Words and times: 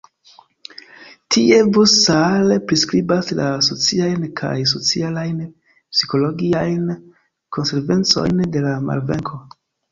Tie 1.33 1.59
von 1.75 1.89
Saar 2.05 2.47
priskribas 2.71 3.29
la 3.41 3.51
sociajn 3.69 4.25
kaj 4.41 4.55
socialajn-psikologiajn 4.73 6.91
konsekvencojn 7.59 8.45
de 8.57 8.69
la 8.69 8.77
malvenko. 8.91 9.43